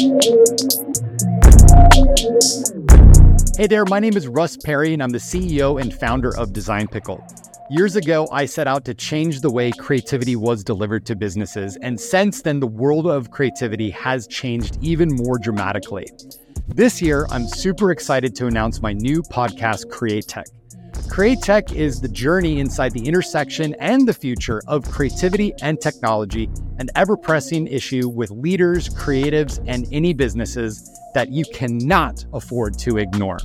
Hey 0.00 0.06
there, 3.66 3.84
my 3.84 4.00
name 4.00 4.16
is 4.16 4.26
Russ 4.26 4.56
Perry, 4.56 4.94
and 4.94 5.02
I'm 5.02 5.10
the 5.10 5.18
CEO 5.18 5.78
and 5.78 5.92
founder 5.92 6.34
of 6.38 6.54
Design 6.54 6.88
Pickle. 6.88 7.22
Years 7.68 7.96
ago, 7.96 8.26
I 8.32 8.46
set 8.46 8.66
out 8.66 8.86
to 8.86 8.94
change 8.94 9.42
the 9.42 9.50
way 9.50 9.70
creativity 9.72 10.36
was 10.36 10.64
delivered 10.64 11.04
to 11.04 11.16
businesses, 11.16 11.76
and 11.82 12.00
since 12.00 12.40
then, 12.40 12.60
the 12.60 12.66
world 12.66 13.06
of 13.08 13.30
creativity 13.30 13.90
has 13.90 14.26
changed 14.26 14.78
even 14.80 15.14
more 15.14 15.36
dramatically. 15.38 16.08
This 16.68 17.02
year, 17.02 17.26
I'm 17.30 17.46
super 17.46 17.90
excited 17.90 18.34
to 18.36 18.46
announce 18.46 18.80
my 18.80 18.94
new 18.94 19.20
podcast, 19.22 19.84
CreaTech. 19.90 20.46
CreaTech 21.10 21.74
is 21.74 22.00
the 22.00 22.08
journey 22.08 22.60
inside 22.60 22.92
the 22.92 23.04
intersection 23.04 23.74
and 23.80 24.06
the 24.06 24.14
future 24.14 24.62
of 24.68 24.88
creativity 24.88 25.52
and 25.60 25.80
technology, 25.80 26.48
an 26.78 26.88
ever 26.94 27.16
pressing 27.16 27.66
issue 27.66 28.08
with 28.08 28.30
leaders, 28.30 28.88
creatives, 28.88 29.62
and 29.66 29.88
any 29.90 30.14
businesses 30.14 30.88
that 31.14 31.28
you 31.28 31.44
cannot 31.52 32.24
afford 32.32 32.78
to 32.78 32.98
ignore. 32.98 33.38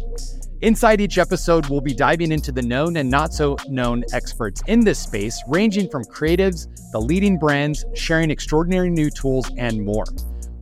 Inside 0.62 1.02
each 1.02 1.18
episode, 1.18 1.66
we'll 1.66 1.82
be 1.82 1.96
diving 1.96 2.32
into 2.32 2.52
the 2.52 2.62
known 2.62 2.98
and 2.98 3.10
not 3.10 3.34
so 3.34 3.58
known 3.68 4.04
experts 4.14 4.62
in 4.68 4.82
this 4.82 5.00
space, 5.00 5.42
ranging 5.48 5.90
from 5.90 6.04
creatives, 6.04 6.68
the 6.92 7.00
leading 7.02 7.40
brands, 7.40 7.84
sharing 7.96 8.30
extraordinary 8.30 8.92
new 8.92 9.10
tools, 9.10 9.50
and 9.58 9.84
more. 9.84 10.06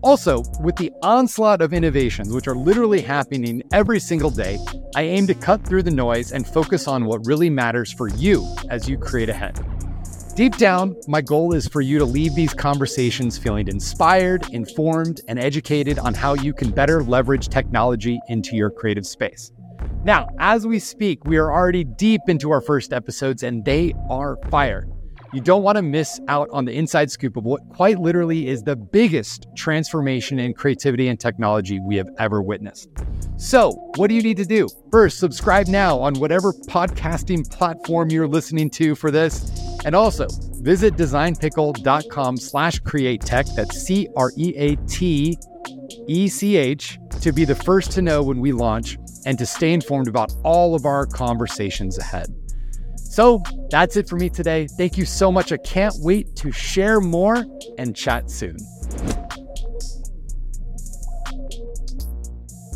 Also, 0.03 0.43
with 0.59 0.75
the 0.75 0.91
onslaught 1.01 1.61
of 1.61 1.71
innovations, 1.71 2.33
which 2.33 2.49
are 2.49 2.55
literally 2.55 2.99
happening 2.99 3.63
every 3.71 4.01
single 4.01 4.29
day, 4.29 4.59
I 4.97 5.03
aim 5.03 5.25
to 5.27 5.33
cut 5.33 5.65
through 5.65 5.83
the 5.83 5.91
noise 5.91 6.33
and 6.33 6.45
focus 6.45 6.89
on 6.89 7.05
what 7.05 7.25
really 7.25 7.49
matters 7.49 7.89
for 7.89 8.09
you 8.09 8.45
as 8.69 8.89
you 8.89 8.97
create 8.97 9.29
ahead. 9.29 9.65
Deep 10.35 10.57
down, 10.57 10.93
my 11.07 11.21
goal 11.21 11.53
is 11.53 11.69
for 11.69 11.79
you 11.79 11.99
to 11.99 12.05
leave 12.05 12.35
these 12.35 12.53
conversations 12.53 13.37
feeling 13.37 13.69
inspired, 13.69 14.45
informed, 14.51 15.21
and 15.29 15.39
educated 15.39 15.97
on 15.99 16.13
how 16.13 16.33
you 16.33 16.53
can 16.53 16.69
better 16.69 17.01
leverage 17.01 17.47
technology 17.47 18.19
into 18.27 18.57
your 18.57 18.71
creative 18.71 19.05
space. 19.05 19.53
Now, 20.03 20.27
as 20.37 20.67
we 20.67 20.79
speak, 20.79 21.23
we 21.23 21.37
are 21.37 21.49
already 21.49 21.85
deep 21.85 22.21
into 22.27 22.51
our 22.51 22.61
first 22.61 22.91
episodes 22.91 23.43
and 23.43 23.63
they 23.63 23.93
are 24.09 24.37
fire. 24.49 24.85
You 25.33 25.41
don't 25.41 25.63
want 25.63 25.77
to 25.77 25.81
miss 25.81 26.21
out 26.27 26.47
on 26.51 26.63
the 26.65 26.73
inside 26.73 27.09
scoop 27.09 27.37
of 27.37 27.43
what 27.43 27.67
quite 27.69 27.97
literally 27.97 28.47
is 28.47 28.61
the 28.61 28.75
biggest 28.75 29.47
transformation 29.55 30.37
in 30.37 30.53
creativity 30.53 31.07
and 31.07 31.19
technology 31.19 31.79
we 31.79 31.95
have 31.95 32.07
ever 32.19 32.43
witnessed. 32.43 32.87
So, 33.37 33.71
what 33.95 34.09
do 34.09 34.13
you 34.13 34.21
need 34.21 34.37
to 34.37 34.45
do? 34.45 34.67
First, 34.91 35.17
subscribe 35.17 35.67
now 35.67 35.99
on 35.99 36.13
whatever 36.19 36.53
podcasting 36.53 37.49
platform 37.49 38.11
you're 38.11 38.27
listening 38.27 38.69
to 38.71 38.93
for 38.93 39.09
this. 39.09 39.49
And 39.85 39.95
also, 39.95 40.27
visit 40.61 40.97
designpickle.com 40.97 42.37
slash 42.37 42.79
create 42.81 43.21
tech. 43.21 43.47
That's 43.55 43.75
C 43.75 44.07
R 44.15 44.31
E 44.37 44.53
A 44.55 44.75
T 44.85 45.35
E 46.07 46.27
C 46.27 46.57
H 46.57 46.99
to 47.21 47.31
be 47.31 47.43
the 47.43 47.55
first 47.55 47.91
to 47.93 48.03
know 48.03 48.21
when 48.21 48.39
we 48.39 48.51
launch 48.51 48.99
and 49.25 49.39
to 49.39 49.47
stay 49.47 49.73
informed 49.73 50.07
about 50.07 50.31
all 50.43 50.75
of 50.75 50.85
our 50.85 51.07
conversations 51.07 51.97
ahead. 51.97 52.27
So 53.13 53.43
that's 53.69 53.95
it 53.95 54.09
for 54.09 54.15
me 54.15 54.27
today. 54.27 54.65
Thank 54.65 54.97
you 54.97 55.05
so 55.05 55.31
much. 55.31 55.51
I 55.51 55.57
can't 55.57 55.93
wait 55.99 56.35
to 56.37 56.51
share 56.51 56.99
more 56.99 57.45
and 57.77 57.95
chat 57.95 58.31
soon. 58.31 58.57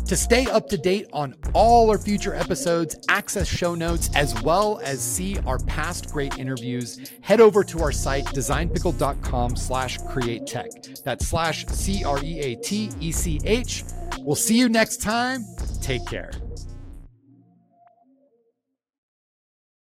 To 0.06 0.16
stay 0.16 0.46
up 0.46 0.68
to 0.68 0.78
date 0.78 1.08
on 1.12 1.34
all 1.54 1.90
our 1.90 1.98
future 1.98 2.36
episodes, 2.36 2.96
access 3.08 3.48
show 3.48 3.74
notes, 3.74 4.10
as 4.14 4.40
well 4.42 4.80
as 4.84 5.02
see 5.02 5.36
our 5.40 5.58
past 5.64 6.12
great 6.12 6.38
interviews, 6.38 7.10
head 7.20 7.40
over 7.40 7.64
to 7.64 7.82
our 7.82 7.90
site, 7.90 8.24
designpickle.com 8.26 9.56
slash 9.56 9.98
create 10.08 10.46
tech. 10.46 10.70
That's 11.04 11.26
slash 11.26 11.66
C 11.66 12.04
R 12.04 12.22
E 12.22 12.38
A 12.38 12.54
T 12.54 12.90
E 13.00 13.10
C 13.10 13.40
H. 13.44 13.82
We'll 14.20 14.36
see 14.36 14.56
you 14.56 14.68
next 14.68 15.02
time. 15.02 15.44
Take 15.82 16.06
care. 16.06 16.30